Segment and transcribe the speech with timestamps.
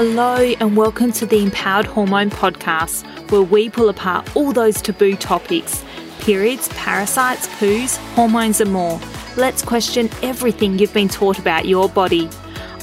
[0.00, 5.16] Hello, and welcome to the Empowered Hormone Podcast, where we pull apart all those taboo
[5.16, 5.84] topics
[6.20, 9.00] periods, parasites, poos, hormones, and more.
[9.36, 12.30] Let's question everything you've been taught about your body.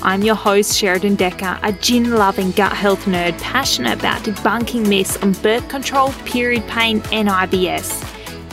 [0.02, 5.16] I'm your host, Sheradyn Dekker, a gin loving gut health nerd passionate about debunking myths
[5.16, 8.04] on birth control, period pain, and IBS.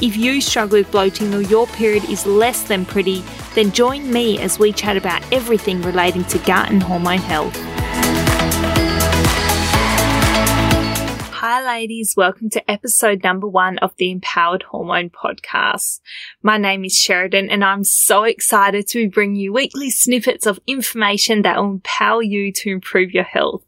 [0.01, 3.25] If you struggle with bloating or your period is less than pretty,
[3.57, 7.72] then join me as we chat about everything relating to gut and hormone health.
[11.75, 12.15] Ladies.
[12.19, 16.01] Welcome to episode number one of the Empowered Hormone Podcast.
[16.43, 21.41] My name is Sheradyn, and I'm so excited to bring you weekly snippets of information
[21.43, 23.65] that will empower you to improve your health.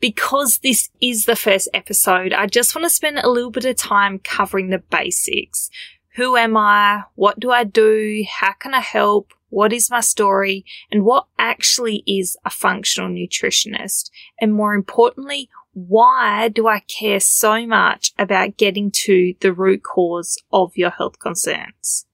[0.00, 3.76] Because this is the first episode, I just want to spend a little bit of
[3.76, 5.68] time covering the basics.
[6.14, 7.02] Who am I?
[7.14, 8.24] What do I do?
[8.26, 9.34] How can I help?
[9.50, 10.64] What is my story?
[10.90, 14.10] And what actually is a functional nutritionist?
[14.40, 15.50] And more importantly,
[15.86, 21.20] why do I care so much about getting to the root cause of your health
[21.20, 22.06] concerns?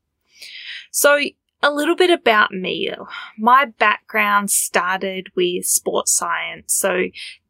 [0.90, 1.18] So
[1.62, 2.92] a little bit about me.
[3.38, 6.74] My background started with sports science.
[6.74, 7.04] So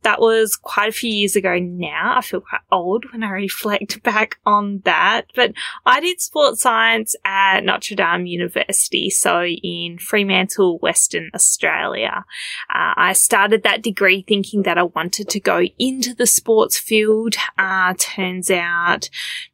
[0.04, 2.14] that was quite a few years ago now.
[2.16, 5.26] I feel quite old when I reflect back on that.
[5.34, 5.52] But
[5.84, 12.24] I did sports science at Notre Dame University, so in Fremantle, Western Australia.
[12.70, 17.34] Uh, I started that degree thinking that I wanted to go into the sports field.
[17.58, 19.08] Uh, turns out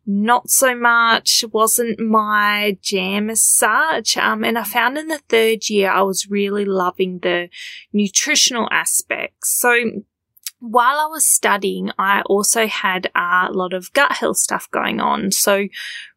[0.06, 4.16] not so much, wasn't my jam as such.
[4.16, 7.48] Um, and I found in the third year I was really loving the
[7.92, 9.56] nutritional aspects.
[9.60, 10.02] So
[10.60, 15.32] while I was studying, I also had a lot of gut health stuff going on.
[15.32, 15.68] So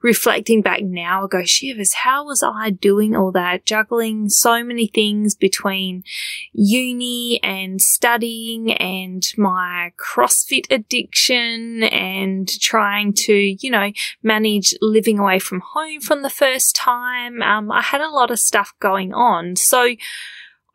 [0.01, 3.65] reflecting back now, I go, shivers, how was I doing all that?
[3.65, 6.03] Juggling so many things between
[6.51, 13.91] uni and studying and my CrossFit addiction and trying to, you know,
[14.21, 17.41] manage living away from home from the first time.
[17.41, 19.55] Um, I had a lot of stuff going on.
[19.55, 19.95] So,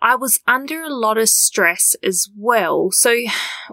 [0.01, 2.91] I was under a lot of stress as well.
[2.93, 3.17] So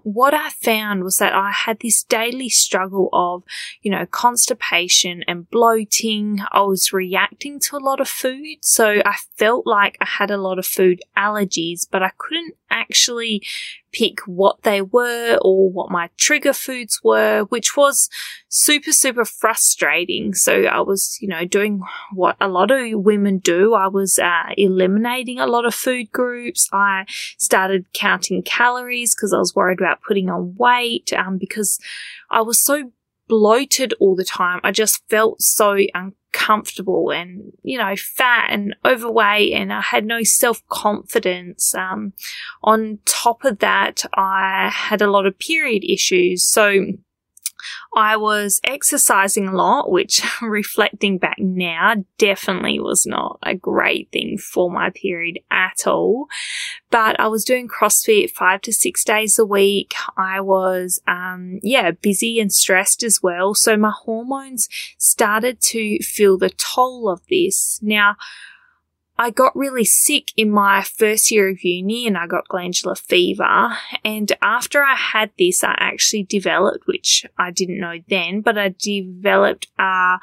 [0.03, 3.43] what I found was that I had this daily struggle of,
[3.81, 6.39] you know, constipation and bloating.
[6.51, 8.57] I was reacting to a lot of food.
[8.61, 13.41] So I felt like I had a lot of food allergies, but I couldn't actually
[13.91, 18.09] pick what they were or what my trigger foods were, which was
[18.49, 20.33] super, super frustrating.
[20.33, 21.81] So I was, you know, doing
[22.13, 23.73] what a lot of women do.
[23.73, 26.67] I was uh, eliminating a lot of food groups.
[26.73, 27.05] I
[27.37, 31.79] started counting calories because I was worried about putting on weight um, because
[32.29, 32.91] I was so
[33.27, 34.59] bloated all the time.
[34.63, 40.23] I just felt so uncomfortable and, you know, fat and overweight and I had no
[40.23, 41.73] self confidence.
[41.75, 42.13] Um,
[42.63, 46.43] on top of that, I had a lot of period issues.
[46.43, 46.85] So,
[47.95, 54.37] I was exercising a lot, which reflecting back now definitely was not a great thing
[54.37, 56.27] for my period at all.
[56.91, 59.93] But I was doing CrossFit five to six days a week.
[60.17, 63.53] I was, um, yeah, busy and stressed as well.
[63.53, 64.67] So my hormones
[64.97, 67.79] started to feel the toll of this.
[67.81, 68.15] Now,
[69.17, 73.77] I got really sick in my first year of uni and I got glandular fever.
[74.03, 78.75] And after I had this, I actually developed, which I didn't know then, but I
[78.77, 80.17] developed a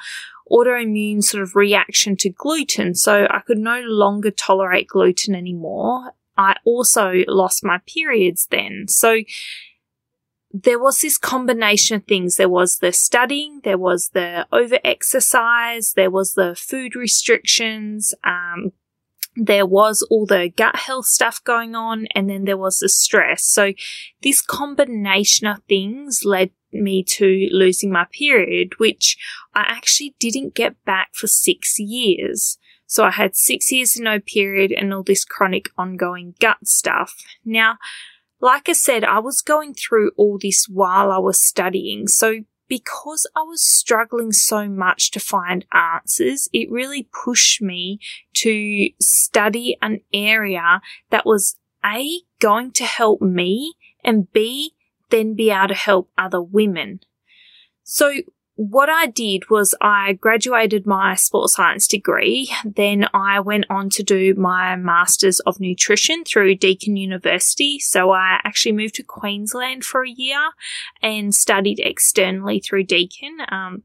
[0.50, 2.94] autoimmune sort of reaction to gluten.
[2.94, 6.12] So I could no longer tolerate gluten anymore.
[6.36, 8.86] I also lost my periods then.
[8.88, 9.20] So
[10.52, 12.36] there was this combination of things.
[12.36, 18.72] There was the studying, there was the over exercise, there was the food restrictions, um,
[19.36, 23.44] there was all the gut health stuff going on and then there was the stress.
[23.44, 23.72] So
[24.22, 29.16] this combination of things led me to losing my period, which
[29.54, 32.58] I actually didn't get back for six years.
[32.86, 37.14] So I had six years of no period and all this chronic ongoing gut stuff.
[37.44, 37.78] Now,
[38.40, 42.08] like I said, I was going through all this while I was studying.
[42.08, 42.40] So
[42.72, 47.98] because I was struggling so much to find answers, it really pushed me
[48.36, 50.80] to study an area
[51.10, 54.72] that was A, going to help me, and B,
[55.10, 57.00] then be able to help other women.
[57.82, 58.14] So
[58.70, 62.48] what I did was I graduated my sports science degree.
[62.64, 67.80] Then I went on to do my Masters of Nutrition through Deakin University.
[67.80, 70.50] So I actually moved to Queensland for a year
[71.02, 73.38] and studied externally through Deakin.
[73.48, 73.82] Um,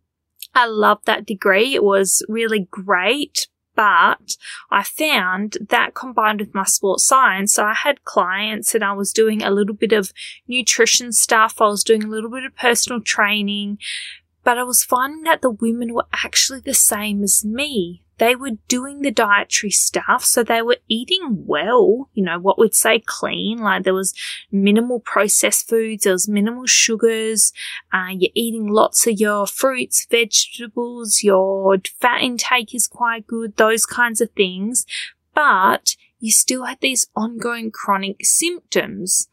[0.54, 1.74] I loved that degree.
[1.74, 3.48] It was really great,
[3.78, 4.38] But
[4.72, 9.14] I found that combined with my sports science, so I had clients and I was
[9.14, 10.12] doing a little bit of
[10.48, 13.78] nutrition stuff, I was doing a little bit of personal training,
[14.48, 18.02] but I was finding that the women were actually the same as me.
[18.18, 22.74] They were doing the dietary stuff, so they were eating well, you know, what we'd
[22.74, 24.14] say clean, like there was
[24.50, 27.52] minimal processed foods, there was minimal sugars,
[27.92, 33.86] uh, you're eating lots of your fruits, vegetables, your fat intake is quite good, those
[33.86, 34.86] kinds of things,
[35.36, 39.28] but you still had these ongoing chronic symptoms.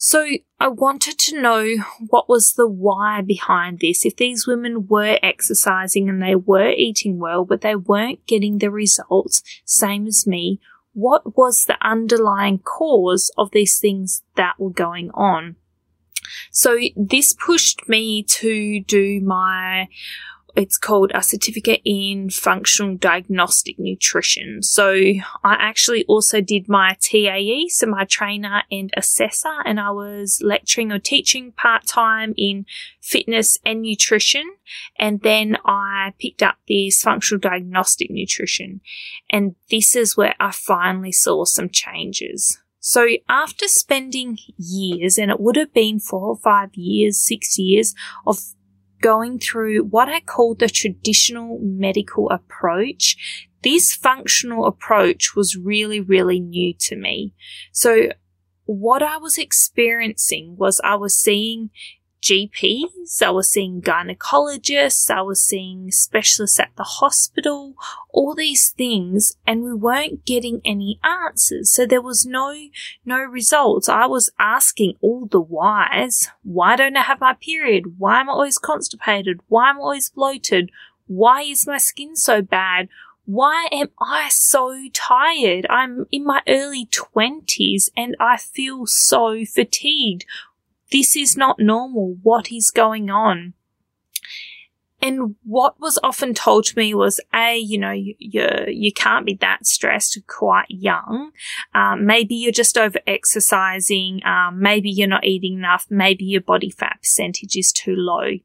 [0.00, 0.28] So
[0.60, 1.74] I wanted to know
[2.08, 4.06] what was the why behind this.
[4.06, 8.70] If these women were exercising and they were eating well, but they weren't getting the
[8.70, 10.60] results, same as me,
[10.92, 15.56] what was the underlying cause of these things that were going on?
[16.52, 19.88] So this pushed me to do my
[20.58, 24.60] it's called a certificate in functional diagnostic nutrition.
[24.60, 30.40] So I actually also did my TAE, so my trainer and assessor, and I was
[30.42, 32.66] lecturing or teaching part time in
[33.00, 34.56] fitness and nutrition.
[34.98, 38.80] And then I picked up this functional diagnostic nutrition.
[39.30, 42.58] And this is where I finally saw some changes.
[42.80, 47.94] So after spending years, and it would have been four or five years, six years
[48.26, 48.38] of
[49.00, 53.16] going through what I call the traditional medical approach.
[53.62, 57.34] This functional approach was really, really new to me.
[57.72, 58.10] So
[58.64, 61.70] what I was experiencing was I was seeing
[62.22, 67.74] GPs, I was seeing gynecologists, I was seeing specialists at the hospital,
[68.10, 71.70] all these things, and we weren't getting any answers.
[71.72, 72.54] So there was no,
[73.04, 73.88] no results.
[73.88, 76.28] I was asking all the whys.
[76.42, 77.98] Why don't I have my period?
[77.98, 79.40] Why am I always constipated?
[79.48, 80.70] Why am I always bloated?
[81.06, 82.88] Why is my skin so bad?
[83.24, 85.66] Why am I so tired?
[85.68, 90.24] I'm in my early twenties and I feel so fatigued.
[90.90, 92.16] This is not normal.
[92.22, 93.54] What is going on?
[95.00, 99.34] And what was often told to me was, a, you know, you you, can't be
[99.34, 101.30] that stressed quite young.
[101.72, 104.20] Um, maybe you're just over exercising.
[104.26, 105.86] Um, maybe you're not eating enough.
[105.88, 108.38] Maybe your body fat percentage is too low.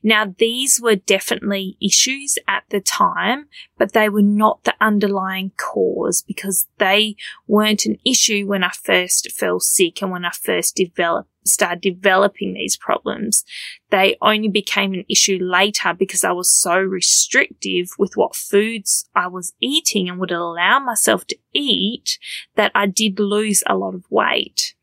[0.00, 3.46] Now, these were definitely issues at the time,
[3.78, 9.30] but they were not the underlying cause because they weren't an issue when I first
[9.32, 13.44] fell sick and when I first developed started developing these problems.
[13.90, 19.28] They only became an issue later because I was so restrictive with what foods I
[19.28, 22.18] was eating and would allow myself to eat
[22.56, 24.74] that I did lose a lot of weight.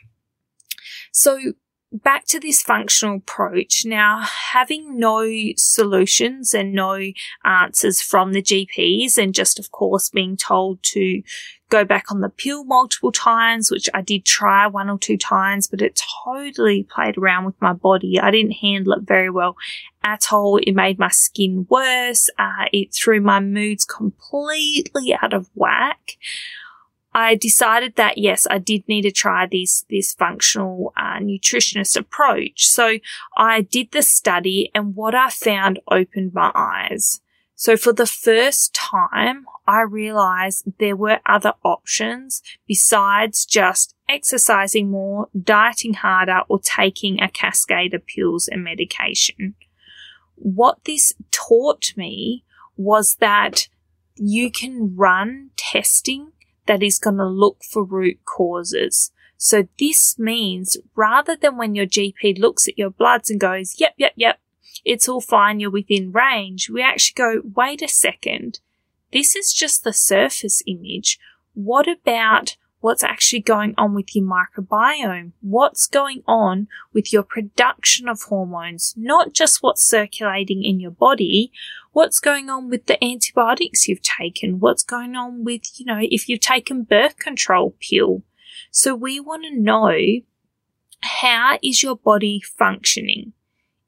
[1.11, 1.53] So
[1.93, 3.85] back to this functional approach.
[3.85, 6.99] Now, having no solutions and no
[7.45, 11.21] answers from the GPs and just, of course, being told to
[11.69, 15.67] go back on the pill multiple times, which I did try one or two times,
[15.67, 18.19] but it totally played around with my body.
[18.19, 19.55] I didn't handle it very well
[20.03, 20.57] at all.
[20.57, 22.29] It made my skin worse.
[22.37, 26.17] Uh, it threw my moods completely out of whack.
[27.13, 32.67] I decided that yes, I did need to try this this functional uh, nutritionist approach.
[32.67, 32.97] So
[33.37, 37.21] I did the study, and what I found opened my eyes.
[37.55, 45.29] So for the first time, I realized there were other options besides just exercising more,
[45.39, 49.55] dieting harder, or taking a cascade of pills and medication.
[50.35, 52.43] What this taught me
[52.75, 53.67] was that
[54.15, 56.31] you can run testing
[56.65, 59.11] that is going to look for root causes.
[59.37, 63.93] So this means rather than when your GP looks at your bloods and goes, yep,
[63.97, 64.39] yep, yep,
[64.85, 68.59] it's all fine, you're within range, we actually go, wait a second,
[69.11, 71.19] this is just the surface image.
[71.53, 75.31] What about what's actually going on with your microbiome?
[75.39, 78.93] What's going on with your production of hormones?
[78.97, 81.53] Not just what's circulating in your body,
[81.93, 84.59] what's going on with the antibiotics you've taken?
[84.59, 88.23] What's going on with, you know, if you've taken birth control pill?
[88.69, 89.97] So we want to know
[90.99, 93.31] how is your body functioning?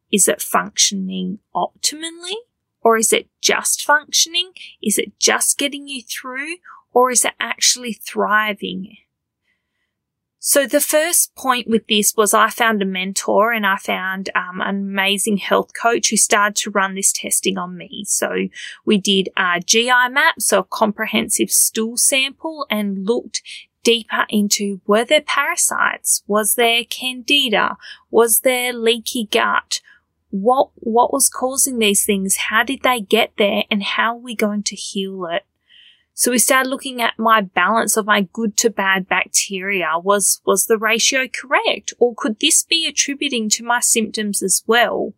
[0.10, 2.36] Is it functioning optimally?
[2.80, 4.54] Or is it just functioning?
[4.82, 6.60] Is it just getting you through?
[6.96, 8.96] Or is it actually thriving?
[10.40, 14.62] So the first point with this was I found a mentor and I found um,
[14.62, 18.06] an amazing health coach who started to run this testing on me.
[18.08, 18.48] So
[18.86, 23.42] we did a GI map, so a comprehensive stool sample and looked
[23.84, 26.24] deeper into were there parasites?
[26.28, 27.76] Was there candida?
[28.10, 29.82] Was there leaky gut?
[30.32, 34.36] what what was causing these things how did they get there and how are we
[34.36, 35.46] going to heal it
[36.18, 40.00] So we started looking at my balance of my good to bad bacteria.
[40.02, 41.94] Was, was the ratio correct?
[42.00, 45.14] Or could this be attributing to my symptoms as well?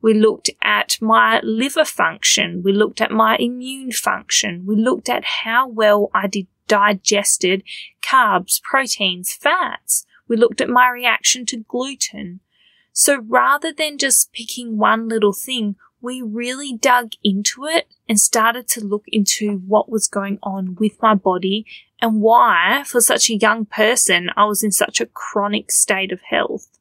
[0.00, 2.62] We looked at my liver function.
[2.64, 4.64] We looked at my immune function.
[4.64, 7.62] We looked at how well I did digested
[8.00, 10.06] carbs, proteins, fats.
[10.26, 12.40] We looked at my reaction to gluten.
[12.92, 18.68] So rather than just picking one little thing, we really dug into it and started
[18.68, 21.66] to look into what was going on with my body
[22.00, 26.22] and why, for such a young person, I was in such a chronic state of
[26.22, 26.78] health.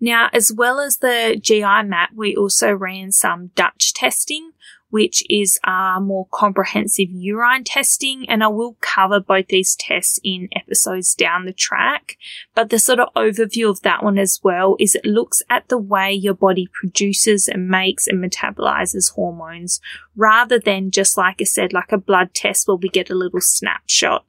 [0.00, 4.52] Now, as well as the GI map, we also ran some Dutch testing,
[4.90, 8.28] which is a more comprehensive urine testing.
[8.28, 12.16] And I will cover both these tests in episodes down the track.
[12.54, 15.78] But the sort of overview of that one as well is it looks at the
[15.78, 19.80] way your body produces and makes and metabolizes hormones
[20.16, 23.40] rather than just like I said, like a blood test where we get a little
[23.40, 24.24] snapshot.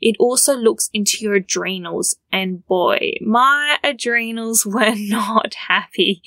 [0.00, 6.22] It also looks into your adrenals and boy, my adrenals were not happy.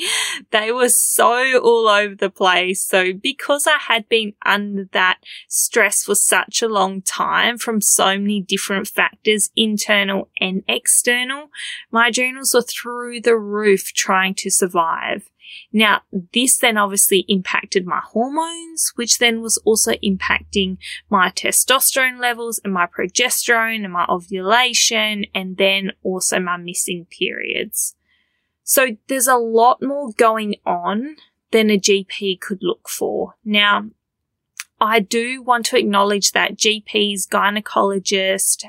[0.52, 2.84] They were so all over the place.
[2.84, 8.18] So because I had been under that stress for such a long time from so
[8.18, 11.50] many different factors, internal and external,
[11.92, 15.30] my adrenals were through the roof trying to survive.
[15.72, 16.02] Now,
[16.34, 20.78] this then obviously impacted my hormones, which then was also impacting
[21.10, 27.96] my testosterone levels and my progesterone and my ovulation, and then also my missing periods.
[28.64, 31.18] So there's a lot more going on
[31.52, 33.36] than a GP could look for.
[33.44, 33.90] Now,
[34.80, 38.66] I do want to acknowledge that GPs, gynecologists,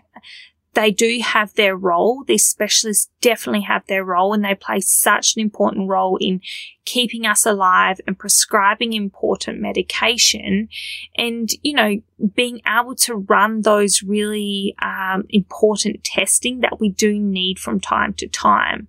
[0.74, 2.24] they do have their role.
[2.24, 6.40] These specialists definitely have their role and they play such an important role in
[6.84, 10.68] keeping us alive and prescribing important medication
[11.16, 11.96] and, you know,
[12.34, 18.12] being able to run those really um, important testing that we do need from time
[18.14, 18.88] to time.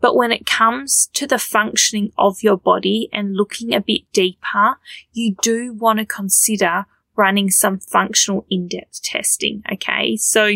[0.00, 4.76] But when it comes to the functioning of your body and looking a bit deeper,
[5.12, 9.62] you do want to consider running some functional in-depth testing.
[9.70, 10.16] Okay.
[10.16, 10.54] So,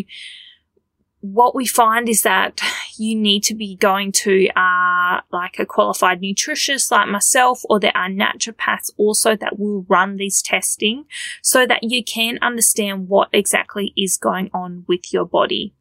[1.25, 2.61] what we find is that
[2.99, 7.97] you need to be going to uh, like a qualified nutritionist like myself or there
[7.97, 11.07] are naturopaths also that will run these testing
[11.41, 15.73] so that you can understand what exactly is going on with your body.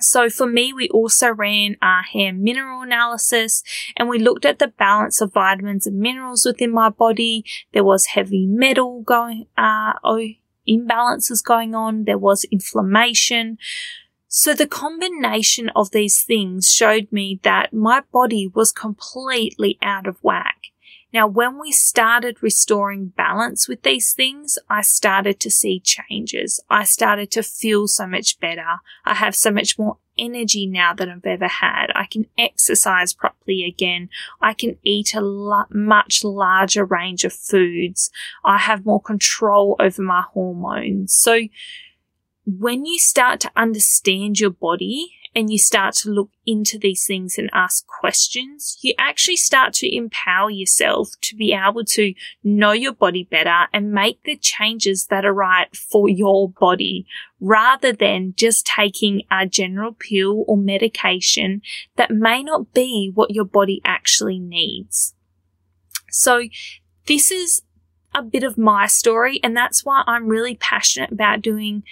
[0.00, 3.64] So for me, we also ran our hair mineral analysis
[3.96, 7.44] and we looked at the balance of vitamins and minerals within my body.
[7.72, 9.94] There was heavy metal going, uh,
[10.68, 12.04] imbalances going on.
[12.04, 13.58] There was inflammation.
[14.36, 20.18] So the combination of these things showed me that my body was completely out of
[20.24, 20.56] whack.
[21.12, 26.58] Now, when we started restoring balance with these things, I started to see changes.
[26.68, 28.80] I started to feel so much better.
[29.04, 31.92] I have so much more energy now than I've ever had.
[31.94, 34.08] I can exercise properly again.
[34.40, 38.10] I can eat a lo- much larger range of foods.
[38.44, 41.14] I have more control over my hormones.
[41.14, 41.42] So
[42.46, 47.38] when you start to understand your body and you start to look into these things
[47.38, 52.92] and ask questions, you actually start to empower yourself to be able to know your
[52.92, 57.06] body better and make the changes that are right for your body
[57.40, 61.62] rather than just taking a general pill or medication
[61.96, 65.14] that may not be what your body actually needs.
[66.10, 66.44] So
[67.06, 67.62] this is
[68.14, 71.82] a bit of my story and that's why I'm really passionate about doing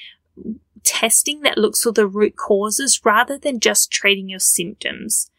[0.84, 5.30] testing that looks for the root causes rather than just treating your symptoms.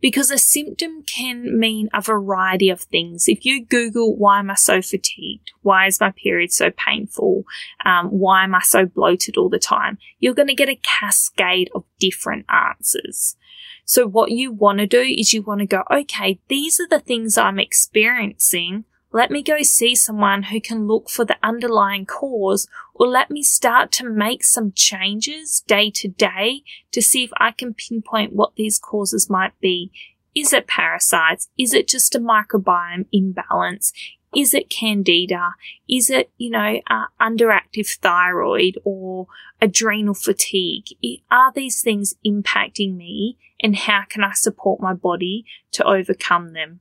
[0.00, 3.28] Because a symptom can mean a variety of things.
[3.28, 5.50] If you Google, why am I so fatigued?
[5.60, 7.44] Why is my period so painful?
[7.84, 9.98] Um, why am I so bloated all the time?
[10.18, 13.36] You're going to get a cascade of different answers.
[13.84, 17.00] So what you want to do is you want to go, okay, these are the
[17.00, 18.84] things I'm experiencing.
[19.12, 23.42] Let me go see someone who can look for the underlying cause or let me
[23.42, 26.62] start to make some changes day to day
[26.92, 29.90] to see if I can pinpoint what these causes might be.
[30.32, 31.48] Is it parasites?
[31.58, 33.92] Is it just a microbiome imbalance?
[34.32, 35.54] Is it candida?
[35.88, 39.26] Is it, you know, uh, underactive thyroid or
[39.60, 40.86] adrenal fatigue?
[41.32, 46.78] Are these things impacting me and how can I support my body to overcome them?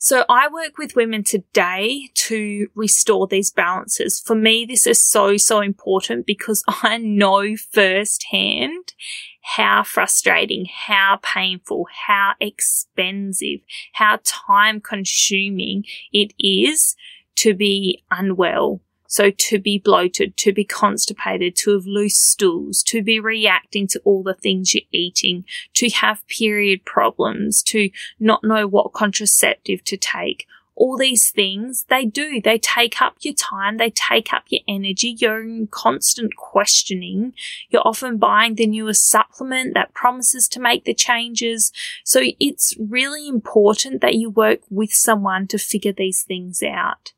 [0.00, 4.20] So I work with women today to restore these balances.
[4.20, 8.94] For me, this is so, so important because I know firsthand
[9.42, 13.60] how frustrating, how painful, how expensive,
[13.94, 16.94] how time consuming it is
[17.36, 18.80] to be unwell.
[19.08, 24.00] So to be bloated, to be constipated, to have loose stools, to be reacting to
[24.04, 29.96] all the things you're eating, to have period problems, to not know what contraceptive to
[29.96, 30.46] take,
[30.78, 32.40] all these things, they do.
[32.40, 33.78] They take up your time.
[33.78, 35.16] They take up your energy.
[35.18, 37.32] You're in constant questioning.
[37.68, 41.72] You're often buying the newest supplement that promises to make the changes.
[42.04, 47.12] So it's really important that you work with someone to figure these things out.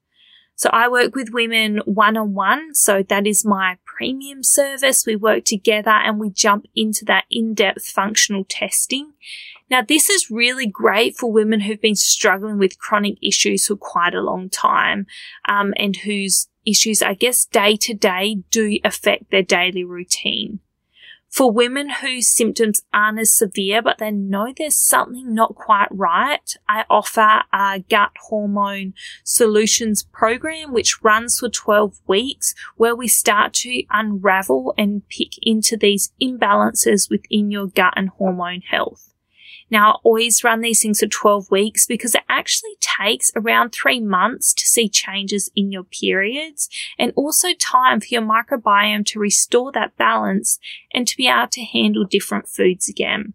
[0.60, 2.74] So I work with women one on one.
[2.74, 5.06] So that is my premium service.
[5.06, 9.14] We work together and we jump into that in-depth functional testing.
[9.70, 14.14] Now, this is really great for women who've been struggling with chronic issues for quite
[14.14, 15.06] a long time,
[15.48, 20.60] um, and whose issues, I guess, day to day do affect their daily routine.
[21.30, 26.56] For women whose symptoms aren't as severe, but they know there's something not quite right,
[26.68, 33.52] I offer a gut hormone solutions program, which runs for 12 weeks, where we start
[33.54, 39.09] to unravel and pick into these imbalances within your gut and hormone health.
[39.70, 44.00] Now, I always run these things for 12 weeks because it actually takes around three
[44.00, 49.70] months to see changes in your periods and also time for your microbiome to restore
[49.72, 50.58] that balance
[50.92, 53.34] and to be able to handle different foods again.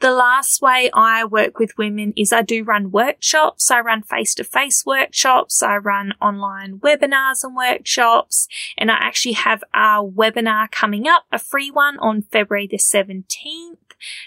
[0.00, 3.70] The last way I work with women is I do run workshops.
[3.70, 5.62] I run face to face workshops.
[5.62, 8.48] I run online webinars and workshops.
[8.78, 13.76] And I actually have a webinar coming up, a free one on February the 17th.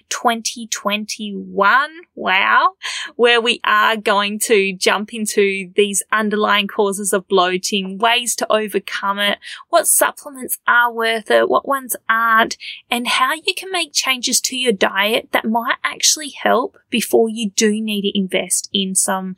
[0.10, 1.90] 2021.
[2.16, 2.74] Wow.
[3.16, 9.20] Where we are going to jump into these underlying causes of bloating, ways to overcome
[9.20, 9.40] it,
[9.70, 12.58] what supplements are worth it, what ones aren't,
[12.90, 17.50] and how you can make changes to your diet that might actually help before you
[17.52, 19.36] do need to invest in some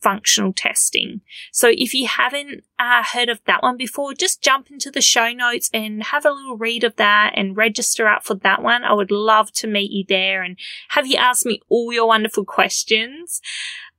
[0.00, 1.20] functional testing.
[1.52, 5.32] So if you haven't uh, heard of that one before, just jump into the show
[5.32, 8.84] notes and have a little read of that and register up for that one.
[8.84, 10.58] I would love to meet you there and
[10.90, 13.40] have you ask me all your wonderful questions.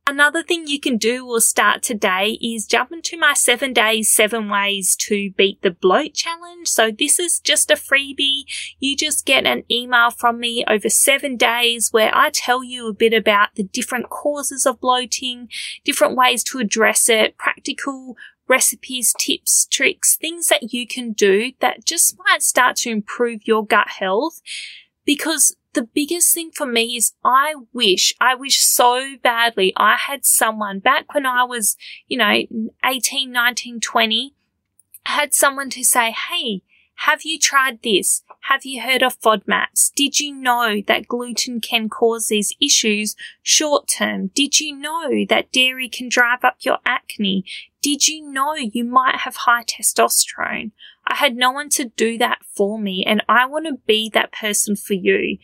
[0.07, 4.49] Another thing you can do or start today is jump into my seven days, seven
[4.49, 6.67] ways to beat the bloat challenge.
[6.67, 8.43] So this is just a freebie.
[8.79, 12.93] You just get an email from me over seven days where I tell you a
[12.93, 15.49] bit about the different causes of bloating,
[15.83, 18.15] different ways to address it, practical
[18.47, 23.65] recipes, tips, tricks, things that you can do that just might start to improve your
[23.65, 24.39] gut health
[25.03, 30.25] because the biggest thing for me is I wish, I wish so badly I had
[30.25, 31.75] someone back when I was,
[32.07, 32.43] you know,
[32.83, 34.33] 18, 19, 20,
[35.05, 36.63] had someone to say, Hey,
[36.99, 38.23] have you tried this?
[38.43, 39.91] Have you heard of FODMAPs?
[39.95, 44.27] Did you know that gluten can cause these issues short term?
[44.27, 47.43] Did you know that dairy can drive up your acne?
[47.81, 50.71] Did you know you might have high testosterone?
[51.07, 54.31] I had no one to do that for me, and I want to be that
[54.31, 55.37] person for you.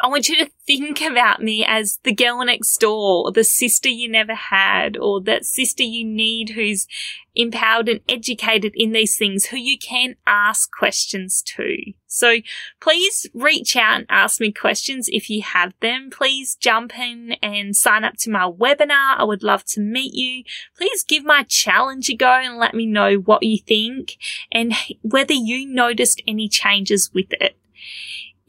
[0.00, 3.88] I want you to think about me as the girl next door, or the sister
[3.88, 6.86] you never had, or that sister you need who's
[7.34, 11.76] empowered and educated in these things, who you can ask questions to.
[12.06, 12.36] So
[12.80, 16.10] please reach out and ask me questions if you have them.
[16.10, 19.16] Please jump in and sign up to my webinar.
[19.18, 20.44] I would love to meet you.
[20.76, 24.16] Please give my challenge a go and let me know what you think
[24.50, 27.56] and whether you noticed any changes with it.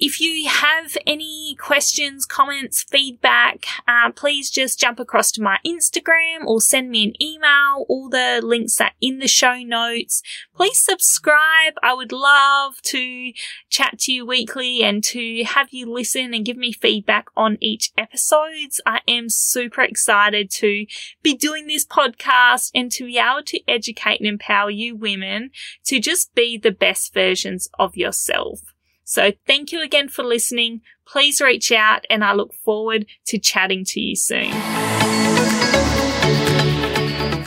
[0.01, 6.45] If you have any questions, comments, feedback, uh, please just jump across to my Instagram
[6.45, 7.85] or send me an email.
[7.89, 10.23] All the links are in the show notes.
[10.55, 11.73] Please subscribe.
[11.83, 13.33] I would love to
[13.67, 17.91] chat to you weekly and to have you listen and give me feedback on each
[17.97, 18.79] episodes.
[18.85, 20.85] I am super excited to
[21.21, 25.51] be doing this podcast and to be able to educate and empower you women
[25.87, 28.68] to just be the best versions of yourself.
[29.09, 30.81] So thank you again for listening.
[31.07, 34.51] Please reach out and I look forward to chatting to you soon.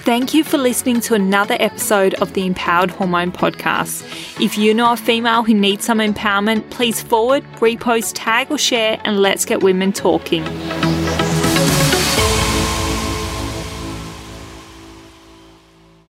[0.00, 4.02] Thank you for listening to another episode of the Empowered Hormone Podcast.
[4.44, 9.00] If you know a female who needs some empowerment, please forward, repost, tag, or share,
[9.04, 10.42] and let's get women talking.